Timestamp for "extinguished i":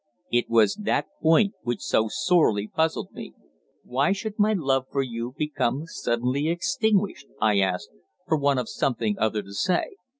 6.49-7.59